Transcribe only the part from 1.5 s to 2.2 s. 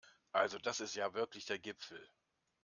Gipfel!